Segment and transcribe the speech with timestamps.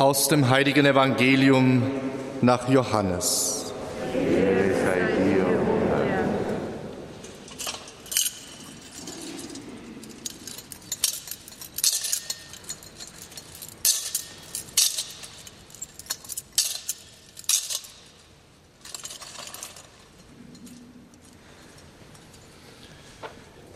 [0.00, 1.82] Aus dem heiligen Evangelium
[2.40, 3.70] nach Johannes.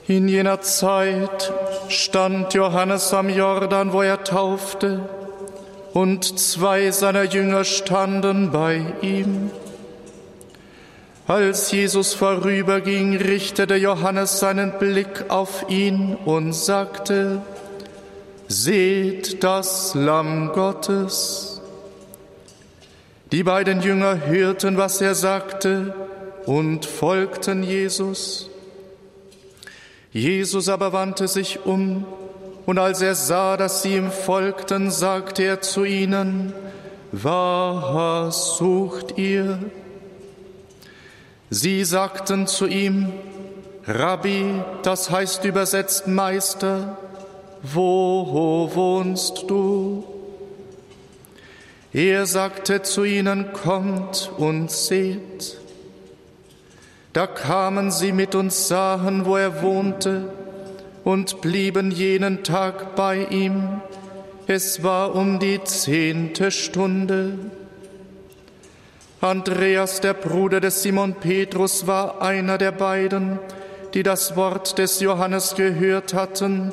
[0.07, 1.53] In jener Zeit
[1.89, 5.07] stand Johannes am Jordan, wo er taufte,
[5.95, 9.50] und zwei seiner Jünger standen bei ihm.
[11.27, 17.41] Als Jesus vorüberging, richtete Johannes seinen Blick auf ihn und sagte,
[18.49, 21.63] Seht das Lamm Gottes.
[23.32, 25.95] Die beiden Jünger hörten, was er sagte,
[26.45, 28.51] und folgten Jesus.
[30.13, 32.05] Jesus aber wandte sich um,
[32.67, 36.53] und als er sah, dass sie ihm folgten, sagte er zu ihnen,
[37.12, 39.59] Was sucht ihr?
[41.51, 43.12] Sie sagten zu ihm,
[43.87, 46.97] Rabbi, das heißt übersetzt Meister,
[47.62, 50.05] wo wohnst du?
[51.92, 55.59] Er sagte zu ihnen, Kommt und seht.
[57.12, 60.33] Da kamen sie mit und sahen, wo er wohnte,
[61.05, 63.81] und blieben jenen Tag bei ihm.
[64.47, 67.39] Es war um die zehnte Stunde.
[69.21, 73.39] Andreas, der Bruder des Simon Petrus, war einer der beiden,
[73.95, 76.73] die das Wort des Johannes gehört hatten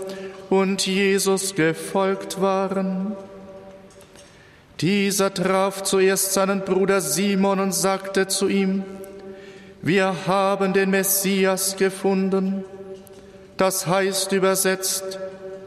[0.50, 3.16] und Jesus gefolgt waren.
[4.82, 8.84] Dieser traf zuerst seinen Bruder Simon und sagte zu ihm,
[9.82, 12.66] wir haben den Messias gefunden,
[13.62, 15.20] das heißt übersetzt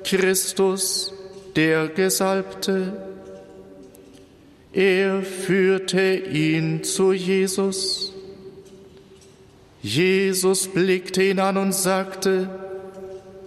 [0.03, 1.13] Christus,
[1.55, 2.93] der Gesalbte.
[4.73, 8.13] Er führte ihn zu Jesus.
[9.81, 12.49] Jesus blickte ihn an und sagte,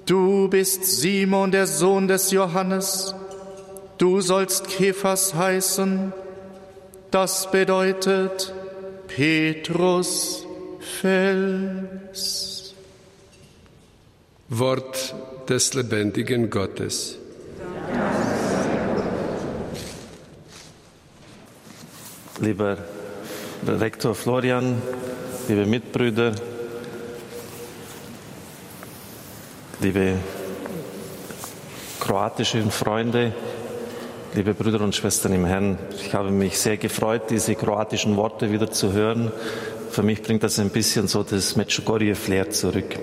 [0.05, 3.13] Du bist Simon, der Sohn des Johannes,
[3.97, 6.13] du sollst Kephas heißen,
[7.11, 8.53] das bedeutet
[9.09, 10.47] Petrus
[11.01, 12.56] Fels.
[14.49, 15.13] Wort
[15.49, 17.17] des lebendigen Gottes.
[22.39, 22.77] Lieber
[23.67, 24.81] Rektor Florian,
[25.49, 26.33] liebe Mitbrüder,
[29.81, 30.13] liebe
[31.99, 33.33] kroatische Freunde,
[34.33, 38.71] liebe Brüder und Schwestern im Herrn, ich habe mich sehr gefreut, diese kroatischen Worte wieder
[38.71, 39.29] zu hören.
[39.91, 42.97] Für mich bringt das ein bisschen so das Medjugorje-Flair zurück.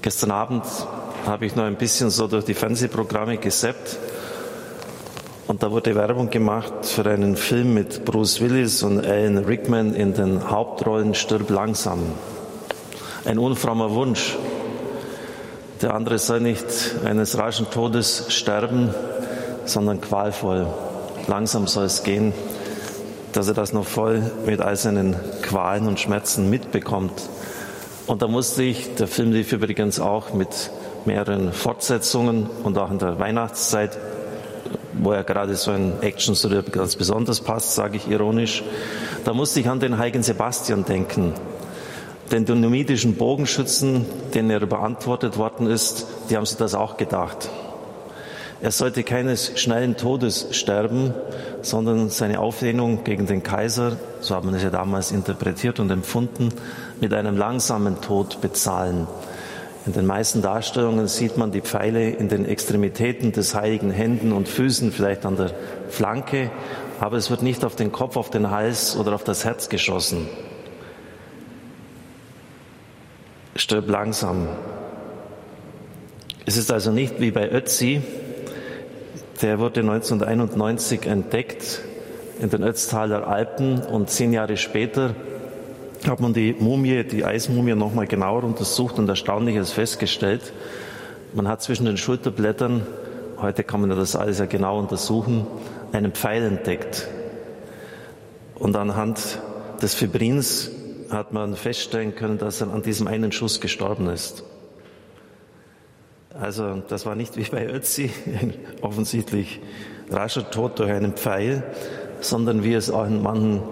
[0.00, 0.64] Gestern Abend
[1.26, 3.98] habe ich noch ein bisschen so durch die Fernsehprogramme gesappt
[5.48, 10.14] und da wurde Werbung gemacht für einen Film mit Bruce Willis und Alan Rickman in
[10.14, 11.98] den Hauptrollen Stirb langsam.
[13.24, 14.36] Ein unfrommer Wunsch.
[15.82, 16.66] Der andere soll nicht
[17.04, 18.94] eines raschen Todes sterben,
[19.64, 20.68] sondern qualvoll.
[21.26, 22.32] Langsam soll es gehen,
[23.32, 27.28] dass er das noch voll mit all seinen Qualen und Schmerzen mitbekommt.
[28.08, 30.70] Und da musste ich, der Film lief übrigens auch mit
[31.04, 33.96] mehreren Fortsetzungen und auch in der Weihnachtszeit
[35.00, 36.34] wo ja gerade so ein Action
[36.72, 38.62] ganz besonders passt, sage ich ironisch.
[39.24, 41.34] Da musste ich an den heiligen Sebastian denken.
[42.30, 44.04] Den numidischen Bogenschützen,
[44.34, 47.48] den er beantwortet worden ist, die haben sich das auch gedacht.
[48.60, 51.14] Er sollte keines schnellen Todes sterben,
[51.62, 56.48] sondern seine Auflehnung gegen den Kaiser, so hat man es ja damals interpretiert und empfunden,
[57.00, 59.06] mit einem langsamen Tod bezahlen.
[59.86, 64.48] In den meisten Darstellungen sieht man die Pfeile in den Extremitäten des heiligen Händen und
[64.48, 65.52] Füßen, vielleicht an der
[65.88, 66.50] Flanke,
[67.00, 70.28] aber es wird nicht auf den Kopf, auf den Hals oder auf das Herz geschossen.
[73.56, 74.48] Stirb langsam.
[76.44, 78.02] Es ist also nicht wie bei Ötzi,
[79.42, 81.80] der wurde 1991 entdeckt
[82.40, 85.14] in den Ötztaler Alpen und zehn Jahre später
[86.06, 90.52] hat man die Mumie, die Eismumie nochmal genauer untersucht und Erstaunliches festgestellt.
[91.34, 92.86] Man hat zwischen den Schulterblättern,
[93.40, 95.46] heute kann man das alles ja genau untersuchen,
[95.92, 97.08] einen Pfeil entdeckt.
[98.54, 99.40] Und anhand
[99.82, 100.70] des Fibrins
[101.10, 104.44] hat man feststellen können, dass er an diesem einen Schuss gestorben ist.
[106.38, 108.10] Also das war nicht wie bei Ötzi,
[108.82, 109.60] offensichtlich
[110.10, 111.62] rascher Tod durch einen Pfeil,
[112.20, 113.62] sondern wie es auch in manchen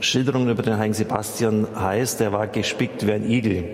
[0.00, 3.64] Schilderung über den heiligen Sebastian heißt, er war gespickt wie ein Igel.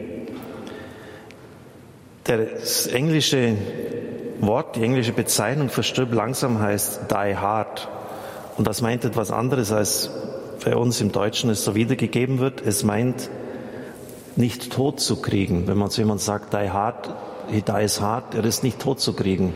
[2.25, 3.56] Das englische
[4.40, 7.88] Wort, die englische Bezeichnung für stirb langsam heißt die hard.
[8.56, 10.11] Und das meint etwas anderes, als
[10.64, 12.62] bei uns im Deutschen es so wiedergegeben wird.
[12.64, 13.28] Es meint,
[14.37, 15.66] nicht tot zu kriegen.
[15.66, 17.11] Wenn man zu jemandem sagt, die hard,
[17.49, 19.55] he dies hard, er ist nicht tot zu kriegen.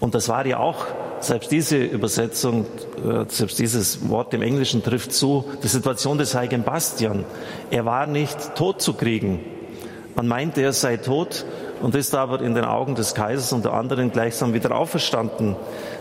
[0.00, 0.86] Und das war ja auch,
[1.20, 2.66] selbst diese Übersetzung,
[3.04, 7.24] äh, selbst dieses Wort im Englischen trifft zu, die Situation des heiligen Bastian.
[7.70, 9.40] Er war nicht tot zu kriegen.
[10.14, 11.44] Man meinte, er sei tot
[11.82, 15.56] und ist aber in den Augen des Kaisers und der anderen gleichsam wieder auferstanden,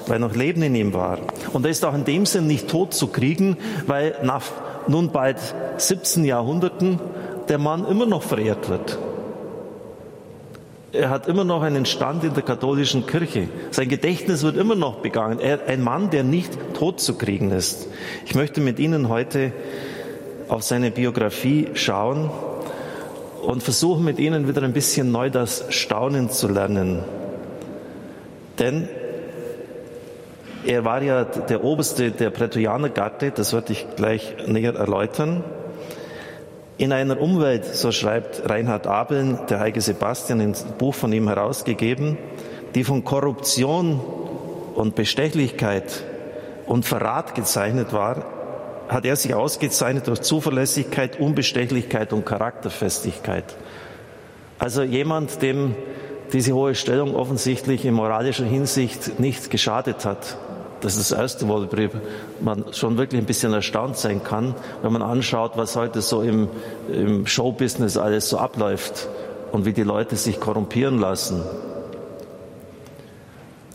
[0.07, 1.19] weil noch Leben in ihm war.
[1.51, 3.57] Und er ist auch in dem Sinn nicht tot zu kriegen,
[3.88, 4.44] weil nach
[4.88, 5.38] nun bald
[5.77, 7.00] 17 Jahrhunderten
[7.50, 8.97] der Mann immer noch verehrt wird.
[10.95, 13.50] Er hat immer noch einen Stand in der katholischen Kirche.
[13.71, 15.39] Sein Gedächtnis wird immer noch begangen.
[15.39, 17.89] Er, ein Mann, der nicht tot zu kriegen ist.
[18.25, 19.51] Ich möchte mit Ihnen heute
[20.47, 22.30] auf seine Biografie schauen
[23.42, 27.03] und versuchen mit Ihnen wieder ein bisschen neu das Staunen zu lernen.
[28.57, 28.88] Denn
[30.65, 35.44] er war ja der Oberste der Prätorianergarde, das werde ich gleich näher erläutern.
[36.77, 42.18] In einer Umwelt, so schreibt Reinhard Abeln, der heilige Sebastian, ein Buch von ihm herausgegeben,
[42.75, 44.01] die von Korruption
[44.75, 46.04] und Bestechlichkeit
[46.66, 48.25] und Verrat gezeichnet war,
[48.89, 53.56] hat er sich ausgezeichnet durch Zuverlässigkeit, Unbestechlichkeit und Charakterfestigkeit.
[54.60, 55.75] Also jemand, dem
[56.33, 60.38] diese hohe Stellung offensichtlich in moralischer Hinsicht nicht geschadet hat.
[60.86, 62.00] Das ist das Erste, worüber
[62.42, 64.54] man schon wirklich ein bisschen erstaunt sein kann,
[64.84, 66.48] wenn man anschaut, was heute so im,
[66.94, 69.10] im Showbusiness alles so abläuft
[69.52, 71.42] und wie die Leute sich korrumpieren lassen.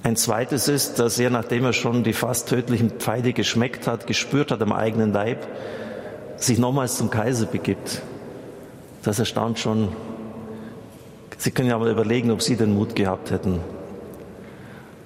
[0.05, 4.53] Ein zweites ist, dass er, nachdem er schon die fast tödlichen Pfeile geschmeckt hat, gespürt
[4.53, 5.49] hat am eigenen Leib,
[6.37, 8.03] sich nochmals zum Kaiser begibt.
[9.03, 9.89] Das erstaunt schon.
[11.39, 13.59] Sie können ja mal überlegen, ob Sie den Mut gehabt hätten.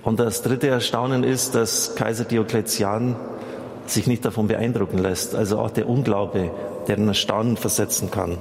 [0.05, 3.17] Und das dritte Erstaunen ist, dass Kaiser Diokletian
[3.87, 5.35] sich nicht davon beeindrucken lässt.
[5.35, 6.51] Also auch der Unglaube,
[6.87, 8.39] der in Erstaunen versetzen kann.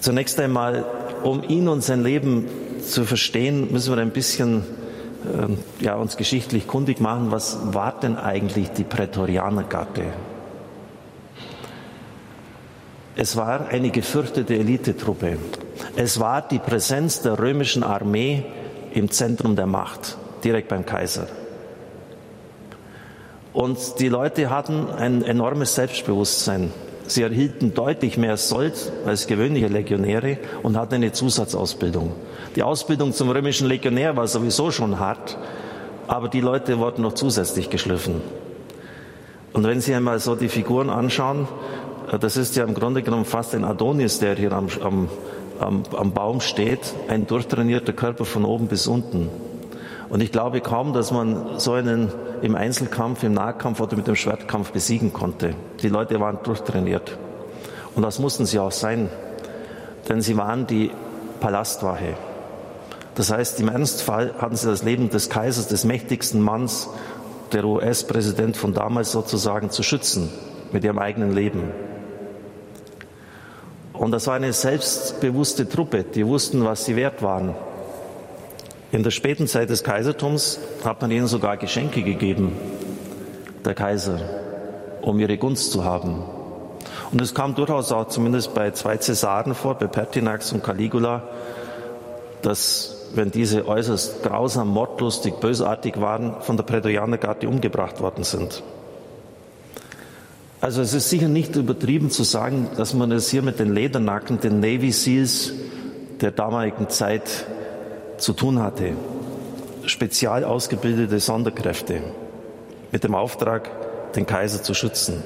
[0.00, 0.84] Zunächst einmal,
[1.22, 2.46] um ihn und sein Leben
[2.86, 4.64] zu verstehen, müssen wir ein bisschen
[5.24, 10.04] äh, ja, uns geschichtlich kundig machen, was war denn eigentlich die Prätorianergarde?
[13.16, 15.38] Es war eine gefürchtete Elitetruppe.
[15.96, 18.44] Es war die Präsenz der römischen Armee
[18.94, 21.26] im Zentrum der Macht, direkt beim Kaiser.
[23.52, 26.72] Und die Leute hatten ein enormes Selbstbewusstsein.
[27.06, 32.12] Sie erhielten deutlich mehr Sold als gewöhnliche Legionäre und hatten eine Zusatzausbildung.
[32.56, 35.36] Die Ausbildung zum römischen Legionär war sowieso schon hart,
[36.06, 38.22] aber die Leute wurden noch zusätzlich geschliffen.
[39.52, 41.46] Und wenn Sie einmal so die Figuren anschauen,
[42.10, 45.08] äh, das ist ja im Grunde genommen fast ein Adonis, der hier am, am
[45.64, 49.28] am, am Baum steht, ein durchtrainierter Körper von oben bis unten.
[50.08, 52.12] Und ich glaube kaum, dass man so einen
[52.42, 55.54] im Einzelkampf, im Nahkampf oder mit dem Schwertkampf besiegen konnte.
[55.82, 57.16] Die Leute waren durchtrainiert.
[57.94, 59.08] Und das mussten sie auch sein,
[60.08, 60.90] denn sie waren die
[61.40, 62.14] Palastwache.
[63.14, 66.88] Das heißt, im Ernstfall hatten sie das Leben des Kaisers, des mächtigsten Manns,
[67.52, 70.30] der US-Präsident von damals sozusagen zu schützen
[70.72, 71.70] mit ihrem eigenen Leben.
[74.04, 77.54] Und das war eine selbstbewusste Truppe, die wussten, was sie wert waren.
[78.92, 82.52] In der späten Zeit des Kaisertums hat man ihnen sogar Geschenke gegeben,
[83.64, 84.20] der Kaiser,
[85.00, 86.22] um ihre Gunst zu haben.
[87.12, 91.22] Und es kam durchaus auch zumindest bei zwei Cäsaren vor, bei Pertinax und Caligula,
[92.42, 98.62] dass, wenn diese äußerst grausam, mordlustig, bösartig waren, von der Prätorianergarde umgebracht worden sind.
[100.64, 104.40] Also es ist sicher nicht übertrieben zu sagen, dass man es hier mit den Ledernacken,
[104.40, 105.52] den Navy Seals
[106.22, 107.44] der damaligen Zeit
[108.16, 108.94] zu tun hatte.
[109.84, 112.00] Spezial ausgebildete Sonderkräfte
[112.92, 113.70] mit dem Auftrag,
[114.14, 115.22] den Kaiser zu schützen.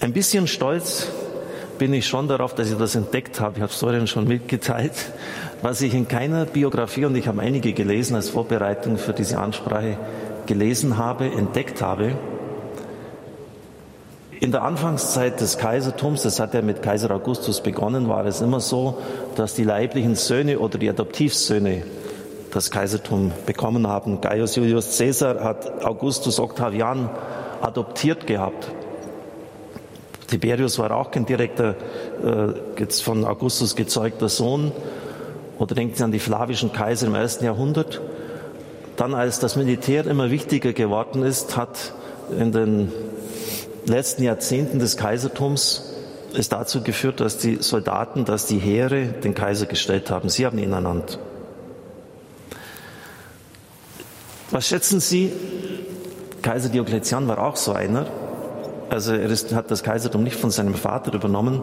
[0.00, 1.06] Ein bisschen stolz
[1.78, 3.58] bin ich schon darauf, dass ich das entdeckt habe.
[3.58, 5.12] Ich habe es vorhin schon mitgeteilt,
[5.62, 9.96] was ich in keiner Biografie, und ich habe einige gelesen als Vorbereitung für diese Ansprache,
[10.46, 12.16] gelesen habe, entdeckt habe
[14.46, 18.60] in der Anfangszeit des Kaisertums, das hat ja mit Kaiser Augustus begonnen, war es immer
[18.60, 18.98] so,
[19.34, 21.82] dass die leiblichen Söhne oder die Adoptivsöhne
[22.52, 24.20] das Kaisertum bekommen haben.
[24.20, 27.10] Gaius Julius Caesar hat Augustus Octavian
[27.60, 28.68] adoptiert gehabt.
[30.28, 31.74] Tiberius war auch kein direkter,
[32.24, 34.70] äh, von Augustus gezeugter Sohn.
[35.58, 38.00] Oder denken Sie an die flavischen Kaiser im ersten Jahrhundert.
[38.94, 41.94] Dann, als das Militär immer wichtiger geworden ist, hat
[42.38, 42.92] in den
[43.86, 45.92] letzten Jahrzehnten des Kaisertums
[46.32, 50.28] ist dazu geführt, dass die Soldaten, dass die Heere den Kaiser gestellt haben.
[50.28, 51.18] Sie haben ihn ernannt.
[54.50, 55.32] Was schätzen Sie?
[56.42, 58.06] Kaiser Diokletian war auch so einer.
[58.88, 61.60] Also er ist, hat das Kaisertum nicht von seinem Vater übernommen.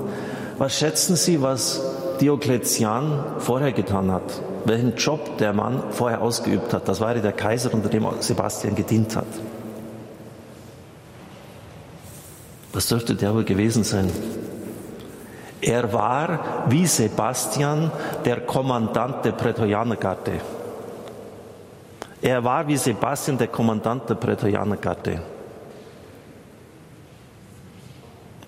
[0.57, 1.81] Was schätzen Sie, was
[2.19, 4.41] Diokletian vorher getan hat?
[4.65, 6.87] Welchen Job der Mann vorher ausgeübt hat?
[6.87, 9.27] Das war der Kaiser, unter dem Sebastian gedient hat.
[12.73, 14.11] Was dürfte der wohl gewesen sein?
[15.61, 17.91] Er war wie Sebastian
[18.25, 20.41] der Kommandant der Prätorianergarde.
[22.21, 25.21] Er war wie Sebastian der Kommandant der Prätorianergarde.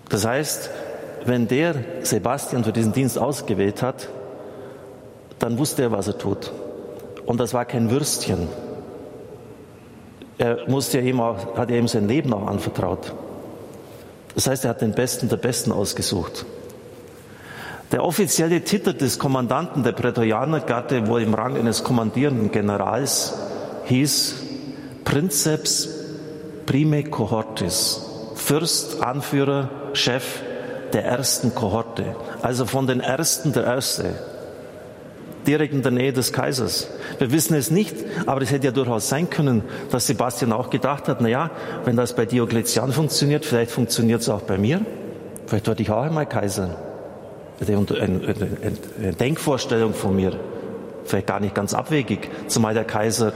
[0.10, 0.70] Das heißt,
[1.26, 4.10] wenn der Sebastian für diesen Dienst ausgewählt hat,
[5.40, 6.52] dann wusste er, was er tut.
[7.26, 8.48] Und das war kein Würstchen.
[10.38, 13.14] Er musste ja ihm auch, hat ja ihm sein Leben auch anvertraut.
[14.36, 16.46] Das heißt, er hat den Besten der Besten ausgesucht.
[17.92, 23.34] Der offizielle Titel des Kommandanten der Prätorianergarde, wohl im Rang eines kommandierenden Generals,
[23.86, 24.36] hieß
[25.06, 25.90] Princeps
[26.66, 28.02] Prime Cohortis,
[28.36, 30.42] Fürst, Anführer, Chef
[30.94, 34.16] der ersten Kohorte, also von den Ersten der Erste,
[35.48, 36.90] direkt in der Nähe des Kaisers.
[37.20, 41.08] Wir wissen es nicht, aber es hätte ja durchaus sein können, dass Sebastian auch gedacht
[41.08, 41.52] hat, na ja,
[41.86, 44.82] wenn das bei Diokletian funktioniert, vielleicht funktioniert es auch bei mir.
[45.48, 46.76] Vielleicht werde ich auch einmal Kaiser.
[47.60, 50.38] Eine Denkvorstellung von mir.
[51.06, 53.34] Vielleicht gar nicht ganz abwegig, zumal der Kaiser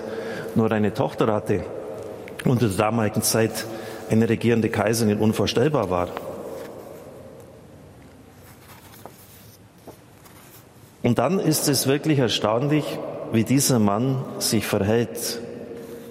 [0.56, 1.63] nur eine Tochter hatte
[2.46, 3.66] und in der damaligen Zeit
[4.10, 6.08] eine regierende Kaiserin unvorstellbar war.
[11.01, 12.84] Und dann ist es wirklich erstaunlich,
[13.32, 15.39] wie dieser Mann sich verhält,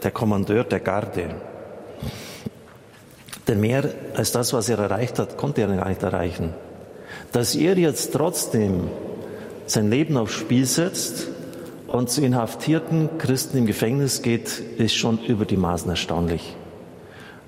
[0.03, 1.35] der Kommandeur der Garde.
[3.47, 6.55] Denn mehr als das, was er erreicht hat, konnte er nicht erreichen.
[7.33, 8.89] Dass er jetzt trotzdem
[9.67, 11.29] sein Leben aufs Spiel setzt
[11.87, 16.57] und zu inhaftierten Christen im Gefängnis geht, ist schon über die Maßen erstaunlich.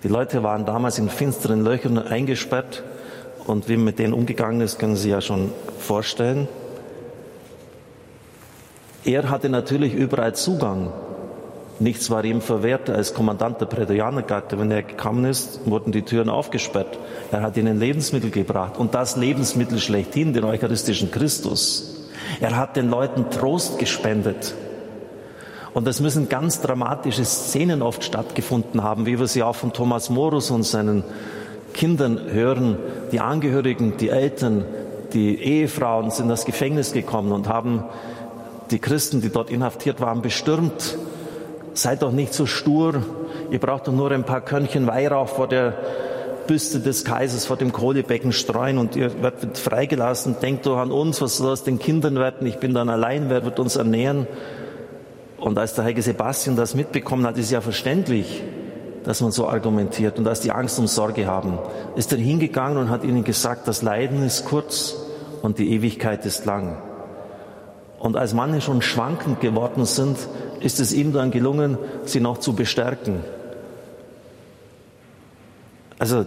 [0.03, 2.83] Die Leute waren damals in finsteren Löchern eingesperrt
[3.47, 6.49] und wie mit denen umgegangen ist, können Sie ja schon vorstellen.
[9.05, 10.93] Er hatte natürlich überall Zugang.
[11.79, 14.59] Nichts war ihm verwehrt als Kommandant der Prätorianergarde.
[14.59, 16.99] Wenn er gekommen ist, wurden die Türen aufgesperrt.
[17.33, 22.09] Er hat ihnen Lebensmittel gebracht und das Lebensmittel schlechthin, den eucharistischen Christus.
[22.41, 24.55] Er hat den Leuten Trost gespendet.
[25.73, 30.11] Und es müssen ganz dramatische Szenen oft stattgefunden haben, wie wir sie auch von Thomas
[30.11, 31.05] Morus und seinen
[31.73, 32.77] Kindern hören.
[33.13, 34.65] Die Angehörigen, die Eltern,
[35.15, 37.85] die Ehefrauen sind in das Gefängnis gekommen und haben
[38.71, 40.97] die Christen, die dort inhaftiert waren, bestürmt.
[41.75, 43.03] Seid doch nicht so stur.
[43.51, 45.75] Ihr braucht doch nur ein paar Körnchen Weihrauch vor der
[46.47, 50.37] Büste des Kaisers, vor dem Kohlebecken streuen und ihr werdet freigelassen.
[50.43, 52.47] Denkt doch an uns, was soll aus den Kindern werden?
[52.47, 54.27] Ich bin dann allein, wer wird uns ernähren?
[55.39, 58.43] Und als der heilige Sebastian das mitbekommen hat, ist ja verständlich,
[59.05, 61.59] dass man so argumentiert und dass die Angst und Sorge haben,
[61.97, 64.97] ist er hingegangen und hat ihnen gesagt, das Leiden ist kurz
[65.43, 66.83] und die Ewigkeit ist lang.
[68.01, 70.17] Und als manche schon schwankend geworden sind,
[70.61, 73.23] ist es ihm dann gelungen, sie noch zu bestärken.
[75.99, 76.25] Also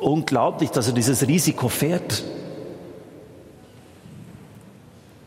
[0.00, 2.22] unglaublich, dass er dieses Risiko fährt.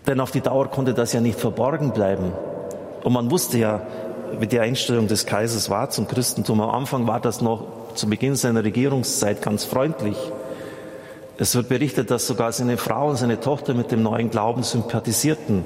[0.08, 2.32] Denn auf die Dauer konnte das ja nicht verborgen bleiben.
[3.04, 3.82] Und man wusste ja,
[4.40, 6.62] wie die Einstellung des Kaisers war zum Christentum.
[6.62, 10.16] Am Anfang war das noch zu Beginn seiner Regierungszeit ganz freundlich.
[11.42, 15.64] Es wird berichtet, dass sogar seine Frau und seine Tochter mit dem neuen Glauben sympathisierten.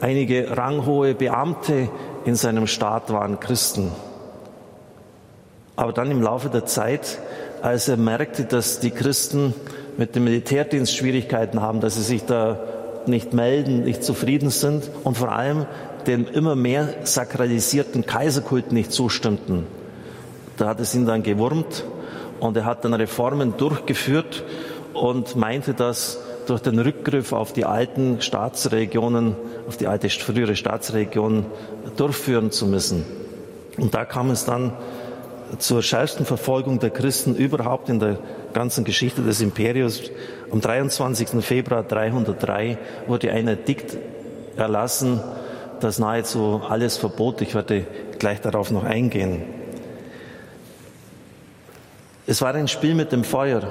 [0.00, 1.90] Einige ranghohe Beamte
[2.24, 3.92] in seinem Staat waren Christen.
[5.76, 7.18] Aber dann im Laufe der Zeit,
[7.60, 9.52] als er merkte, dass die Christen
[9.98, 12.58] mit dem Militärdienst Schwierigkeiten haben, dass sie sich da
[13.04, 15.66] nicht melden, nicht zufrieden sind und vor allem
[16.06, 19.66] dem immer mehr sakralisierten Kaiserkult nicht zustimmten,
[20.56, 21.84] da hat es ihn dann gewurmt
[22.40, 24.44] und er hat dann Reformen durchgeführt
[24.94, 29.36] und meinte das durch den Rückgriff auf die alten Staatsregionen,
[29.68, 31.46] auf die alte frühere Staatsregion
[31.96, 33.04] durchführen zu müssen.
[33.76, 34.72] Und da kam es dann
[35.58, 38.18] zur schärfsten Verfolgung der Christen überhaupt in der
[38.52, 40.02] ganzen Geschichte des Imperiums.
[40.50, 41.44] Am 23.
[41.44, 43.96] Februar 303 wurde ein Edikt
[44.56, 45.20] erlassen,
[45.80, 47.40] das nahezu alles verbot.
[47.40, 47.86] Ich werde
[48.18, 49.42] gleich darauf noch eingehen.
[52.26, 53.62] Es war ein Spiel mit dem Feuer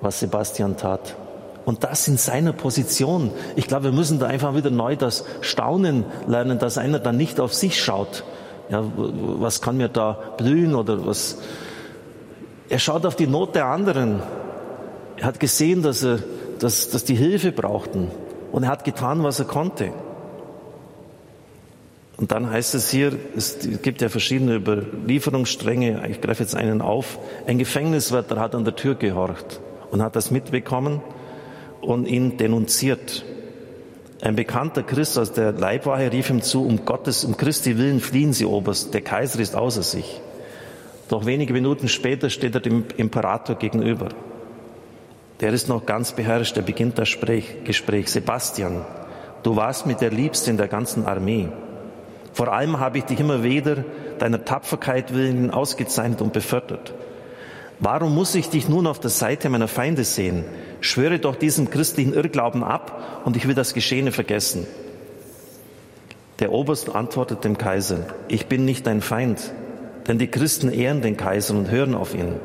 [0.00, 1.16] was Sebastian tat.
[1.64, 3.30] Und das in seiner Position.
[3.54, 7.38] Ich glaube, wir müssen da einfach wieder neu das Staunen lernen, dass einer dann nicht
[7.38, 8.24] auf sich schaut.
[8.70, 11.38] Ja, was kann mir da blühen oder was?
[12.68, 14.22] Er schaut auf die Not der anderen.
[15.16, 16.20] Er hat gesehen, dass, er,
[16.58, 18.10] dass, dass die Hilfe brauchten
[18.52, 19.92] und er hat getan, was er konnte.
[22.16, 27.18] Und dann heißt es hier, es gibt ja verschiedene Überlieferungsstränge, ich greife jetzt einen auf,
[27.46, 31.00] ein Gefängniswärter hat an der Tür gehorcht und hat das mitbekommen
[31.80, 33.24] und ihn denunziert.
[34.22, 38.32] Ein bekannter Christ aus der Leibwache rief ihm zu, um Gottes, um Christi Willen fliehen
[38.32, 40.20] Sie, Oberst, der Kaiser ist außer sich.
[41.08, 44.10] Doch wenige Minuten später steht er dem Imperator gegenüber.
[45.40, 47.08] Der ist noch ganz beherrscht, er beginnt das
[47.64, 48.08] Gespräch.
[48.10, 48.84] Sebastian,
[49.42, 51.48] du warst mit der Liebste in der ganzen Armee.
[52.34, 53.84] Vor allem habe ich dich immer wieder
[54.18, 56.92] deiner Tapferkeit willen ausgezeichnet und befördert.
[57.82, 60.44] Warum muss ich dich nun auf der Seite meiner Feinde sehen?
[60.82, 64.66] Schwöre doch diesem christlichen Irrglauben ab und ich will das Geschehene vergessen.
[66.40, 69.52] Der Oberst antwortet dem Kaiser, ich bin nicht dein Feind,
[70.06, 72.36] denn die Christen ehren den Kaiser und hören auf ihn.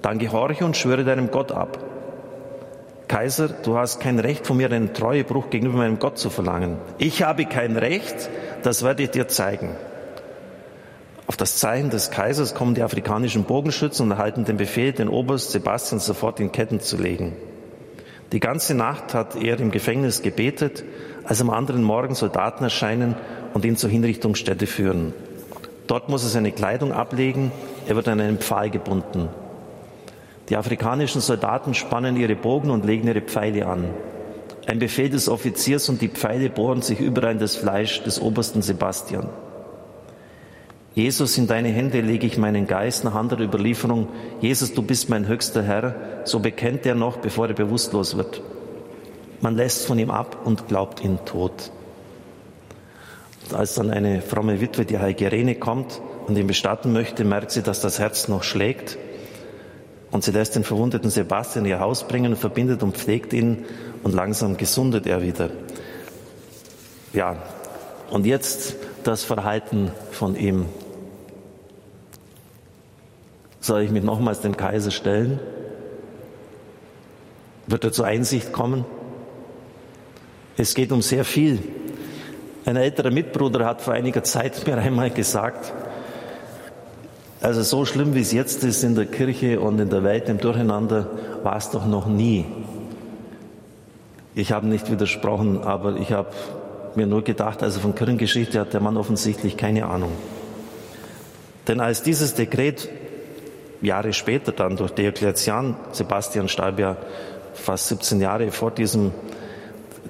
[0.00, 1.78] Dann gehorche und schwöre deinem Gott ab.
[3.08, 6.78] Kaiser, du hast kein Recht von mir, einen Treuebruch gegenüber meinem Gott zu verlangen.
[6.96, 8.30] Ich habe kein Recht,
[8.62, 9.76] das werde ich dir zeigen.
[11.26, 15.50] Auf das Zeichen des Kaisers kommen die afrikanischen Bogenschützen und erhalten den Befehl, den Oberst
[15.50, 17.34] Sebastian sofort in Ketten zu legen.
[18.32, 20.84] Die ganze Nacht hat er im Gefängnis gebetet,
[21.24, 23.16] als am anderen Morgen Soldaten erscheinen
[23.54, 25.14] und ihn zur Hinrichtungsstätte führen.
[25.88, 27.50] Dort muss er seine Kleidung ablegen,
[27.88, 29.28] er wird an einen Pfahl gebunden.
[30.48, 33.90] Die afrikanischen Soldaten spannen ihre Bogen und legen ihre Pfeile an.
[34.66, 38.62] Ein Befehl des Offiziers und die Pfeile bohren sich überall in das Fleisch des obersten
[38.62, 39.28] Sebastian.
[40.96, 44.08] Jesus, in deine Hände lege ich meinen Geist nach anderer Überlieferung.
[44.40, 45.94] Jesus, du bist mein höchster Herr.
[46.24, 48.40] So bekennt er noch, bevor er bewusstlos wird.
[49.42, 51.70] Man lässt von ihm ab und glaubt ihn tot.
[53.52, 57.82] Als dann eine fromme Witwe, die Heigerene, kommt und ihn bestatten möchte, merkt sie, dass
[57.82, 58.96] das Herz noch schlägt
[60.10, 63.66] und sie lässt den verwundeten Sebastian in ihr Haus bringen und verbindet und pflegt ihn
[64.02, 65.50] und langsam gesundet er wieder.
[67.12, 67.36] Ja,
[68.10, 70.64] und jetzt das Verhalten von ihm.
[73.66, 75.40] Soll ich mich nochmals dem Kaiser stellen?
[77.66, 78.84] Wird er zur Einsicht kommen?
[80.56, 81.58] Es geht um sehr viel.
[82.64, 85.72] Ein älterer Mitbruder hat vor einiger Zeit mir einmal gesagt,
[87.40, 90.38] also so schlimm wie es jetzt ist in der Kirche und in der Welt im
[90.38, 91.10] Durcheinander,
[91.42, 92.44] war es doch noch nie.
[94.36, 96.30] Ich habe nicht widersprochen, aber ich habe
[96.94, 100.12] mir nur gedacht, also von Kirchengeschichte hat der Mann offensichtlich keine Ahnung.
[101.66, 102.88] Denn als dieses Dekret
[103.82, 106.96] Jahre später dann durch Diokletian, Sebastian starb ja
[107.54, 109.12] fast 17 Jahre vor diesem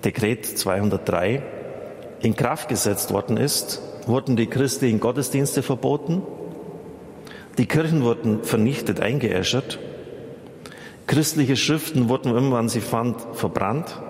[0.05, 1.43] Dekret 203,
[2.21, 6.23] in Kraft gesetzt worden ist, wurden die christlichen Gottesdienste verboten,
[7.59, 9.79] die Kirchen wurden vernichtet, eingeäschert.
[11.07, 14.01] Christliche Schriften wurden, wenn man sie fand, verbrannt.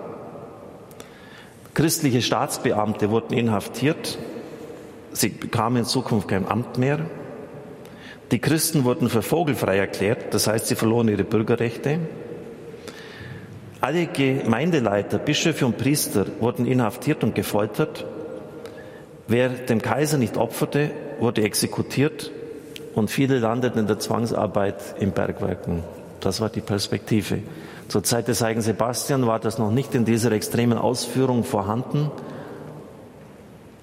[1.73, 4.17] Christliche Staatsbeamte wurden inhaftiert.
[5.13, 7.05] Sie bekamen in Zukunft kein Amt mehr.
[8.31, 11.99] Die Christen wurden für vogelfrei erklärt, das heißt, sie verloren ihre Bürgerrechte.
[13.79, 18.05] Alle Gemeindeleiter, Bischöfe und Priester wurden inhaftiert und gefoltert.
[19.27, 22.31] Wer dem Kaiser nicht opferte, wurde exekutiert
[22.95, 25.83] und viele landeten in der Zwangsarbeit in Bergwerken.
[26.19, 27.39] Das war die Perspektive.
[27.87, 32.11] Zur Zeit des heiligen Sebastian war das noch nicht in dieser extremen Ausführung vorhanden,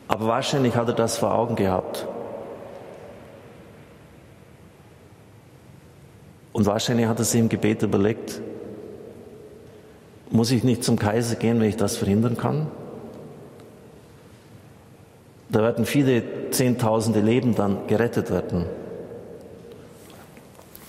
[0.09, 2.07] aber wahrscheinlich hat er das vor Augen gehabt.
[6.55, 8.41] Und wahrscheinlich hat er sich im Gebet überlegt,
[10.31, 12.69] muss ich nicht zum Kaiser gehen, wenn ich das verhindern kann?
[15.49, 18.67] Da werden viele Zehntausende Leben dann gerettet werden.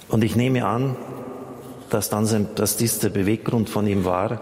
[0.08, 0.96] Und ich nehme an,
[1.90, 4.40] dass, dann sein, dass dies der Beweggrund von ihm war,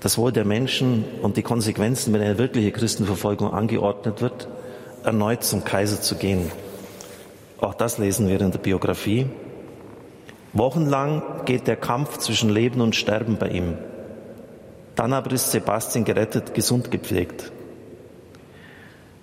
[0.00, 4.48] das Wohl der Menschen und die Konsequenzen, wenn eine wirkliche Christenverfolgung angeordnet wird,
[5.04, 6.50] erneut zum Kaiser zu gehen.
[7.60, 9.26] Auch das lesen wir in der Biografie.
[10.52, 13.78] Wochenlang geht der Kampf zwischen Leben und Sterben bei ihm.
[14.96, 17.52] Dann aber ist Sebastian gerettet, gesund gepflegt.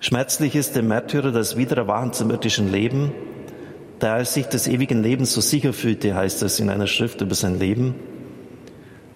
[0.00, 3.12] Schmerzlich ist dem Märtyrer das Wiedererwachen zum irdischen Leben,
[3.98, 7.34] da er sich des ewigen Lebens so sicher fühlte, heißt es in einer Schrift über
[7.34, 7.96] sein Leben.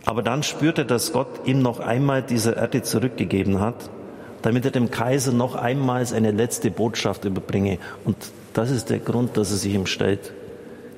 [0.04, 3.90] Aber dann spürt er, dass Gott ihm noch einmal diese Erde zurückgegeben hat,
[4.42, 7.78] damit er dem Kaiser noch einmal eine letzte Botschaft überbringe.
[8.04, 8.16] Und
[8.54, 10.32] das ist der Grund, dass er sich ihm stellt.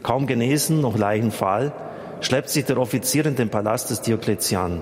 [0.03, 1.73] Kaum genesen, noch Leichenfall,
[2.21, 4.81] schleppt sich der Offizier in den Palast des Diokletian.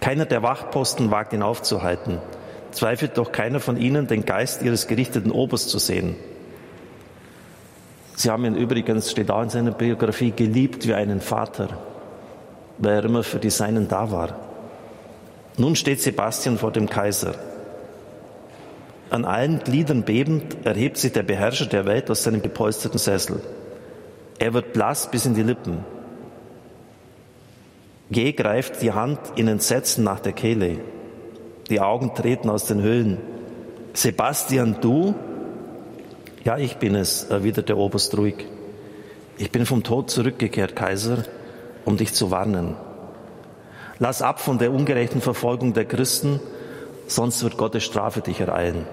[0.00, 2.18] Keiner der Wachposten wagt ihn aufzuhalten.
[2.72, 6.16] Zweifelt doch keiner von ihnen, den Geist ihres gerichteten Obers zu sehen.
[8.16, 11.68] Sie haben ihn übrigens, steht auch in seiner Biografie, geliebt wie einen Vater,
[12.78, 14.36] weil er immer für die Seinen da war.
[15.56, 17.34] Nun steht Sebastian vor dem Kaiser.
[19.10, 23.40] An allen Gliedern bebend erhebt sich der Beherrscher der Welt aus seinem gepolsterten Sessel.
[24.38, 25.84] Er wird blass bis in die Lippen.
[28.12, 30.78] Geh greift die Hand in Entsetzen nach der Kehle.
[31.68, 33.18] Die Augen treten aus den Höhlen.
[33.94, 35.14] Sebastian, du?
[36.44, 38.46] Ja, ich bin es, erwidert der Oberst ruhig.
[39.38, 41.24] Ich bin vom Tod zurückgekehrt, Kaiser,
[41.84, 42.76] um dich zu warnen.
[43.98, 46.40] Lass ab von der ungerechten Verfolgung der Christen,
[47.08, 48.86] sonst wird Gottes Strafe dich ereilen.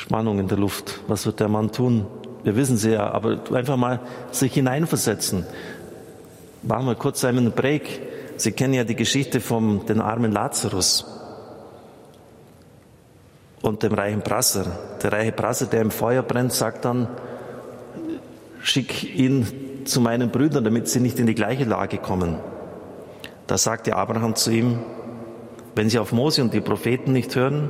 [0.00, 1.00] Spannung in der Luft.
[1.08, 2.06] Was wird der Mann tun?
[2.42, 5.44] Wir wissen sie ja, aber einfach mal sich hineinversetzen.
[6.62, 8.00] Machen wir kurz einen Break.
[8.38, 11.04] Sie kennen ja die Geschichte vom den armen Lazarus
[13.60, 14.64] und dem reichen Prasser.
[15.02, 17.06] Der reiche Prasser, der im Feuer brennt, sagt dann,
[18.62, 22.38] schick ihn zu meinen Brüdern, damit sie nicht in die gleiche Lage kommen.
[23.46, 24.78] Da sagte Abraham zu ihm,
[25.74, 27.68] wenn sie auf Mose und die Propheten nicht hören,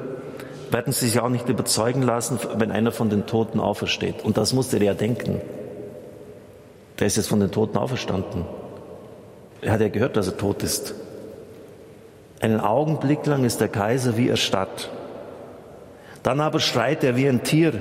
[0.71, 4.25] werden sie sich auch nicht überzeugen lassen, wenn einer von den Toten aufersteht.
[4.25, 5.41] Und das musste er ja denken.
[6.99, 8.45] Der ist jetzt von den Toten auferstanden.
[9.63, 10.95] Er hat ja gehört, dass er tot ist.
[12.41, 14.91] Einen Augenblick lang ist der Kaiser wie erstarrt.
[16.23, 17.73] Dann aber schreit er wie ein Tier.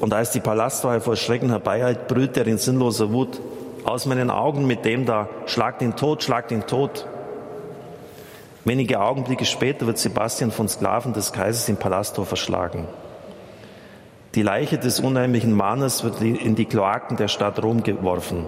[0.00, 3.40] Und als die Palastwache vor Schrecken herbeieilt, brüllt er in sinnloser Wut
[3.84, 7.06] aus meinen Augen mit dem da, schlagt ihn tot, schlagt ihn tot.
[8.64, 12.86] Wenige Augenblicke später wird Sebastian von Sklaven des Kaisers im Palasttor verschlagen.
[14.34, 18.46] Die Leiche des unheimlichen Mahners wird in die Kloaken der Stadt Rom geworfen.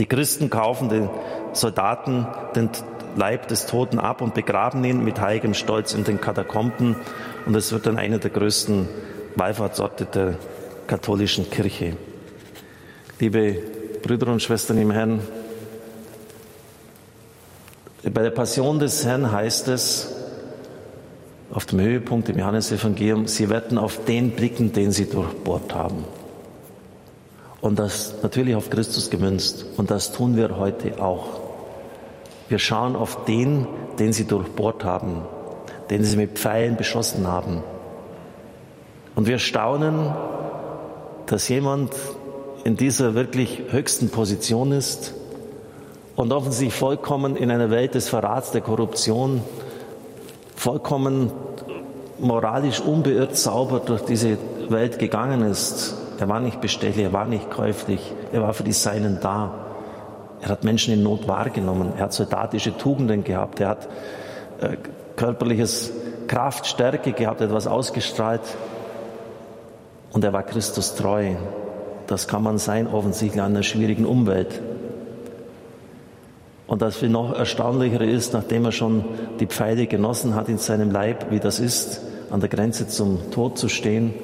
[0.00, 1.08] Die Christen kaufen den
[1.52, 2.68] Soldaten den
[3.14, 6.96] Leib des Toten ab und begraben ihn mit heiligem Stolz in den Katakomben.
[7.46, 8.88] Und es wird dann einer der größten
[9.36, 10.34] Wallfahrtsorte der
[10.86, 11.96] katholischen Kirche.
[13.20, 13.56] Liebe
[14.02, 15.20] Brüder und Schwestern im Herrn,
[18.12, 20.12] bei der Passion des Herrn heißt es,
[21.52, 26.04] auf dem Höhepunkt im Johannesevangelium, sie werden auf den blicken, den sie durchbohrt haben.
[27.60, 29.66] Und das natürlich auf Christus gemünzt.
[29.76, 31.40] Und das tun wir heute auch.
[32.48, 33.66] Wir schauen auf den,
[33.98, 35.22] den sie durchbohrt haben,
[35.90, 37.64] den sie mit Pfeilen beschossen haben.
[39.16, 40.14] Und wir staunen,
[41.26, 41.92] dass jemand
[42.62, 45.14] in dieser wirklich höchsten Position ist,
[46.16, 49.42] und offensichtlich vollkommen in einer Welt des Verrats, der Korruption,
[50.56, 51.30] vollkommen
[52.18, 55.94] moralisch unbeirrt sauber durch diese Welt gegangen ist.
[56.18, 59.66] Er war nicht bestechlich, er war nicht käuflich, er war für die Seinen da.
[60.40, 63.88] Er hat Menschen in Not wahrgenommen, er hat soldatische Tugenden gehabt, er hat
[64.60, 64.76] äh,
[65.16, 65.92] körperliches
[66.26, 68.42] Kraft, Stärke gehabt, etwas ausgestrahlt
[70.12, 71.34] und er war Christus treu.
[72.06, 74.60] Das kann man sein, offensichtlich in einer schwierigen Umwelt.
[76.66, 79.04] Und das viel noch erstaunlicher ist, nachdem er schon
[79.38, 82.00] die Pfeile genossen hat in seinem Leib, wie das ist,
[82.30, 84.14] an der Grenze zum Tod zu stehen,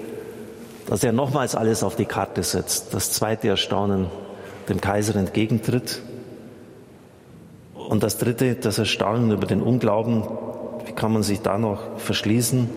[0.86, 2.92] dass er nochmals alles auf die Karte setzt.
[2.92, 4.06] Das zweite Erstaunen
[4.68, 6.02] dem Kaiser entgegentritt.
[7.74, 10.24] Und das dritte, das Erstaunen über den Unglauben,
[10.86, 12.68] wie kann man sich da noch verschließen,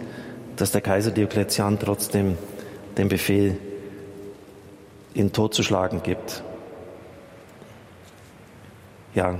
[0.57, 2.37] dass der Kaiser Diokletian trotzdem
[2.97, 3.57] den Befehl,
[5.13, 6.43] ihn totzuschlagen gibt.
[9.13, 9.35] Ja,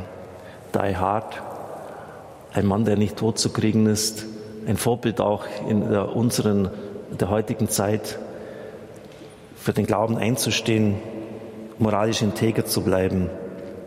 [0.75, 1.41] Die Hard,
[2.53, 4.25] ein Mann, der nicht tot zu kriegen ist,
[4.67, 6.69] ein Vorbild auch in der unseren,
[7.17, 8.19] der heutigen Zeit,
[9.55, 10.95] für den Glauben einzustehen,
[11.79, 13.29] moralisch integer zu bleiben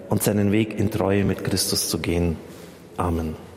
[0.08, 2.36] und seinen Weg in Treue mit Christus zu gehen.
[2.96, 3.47] Amen.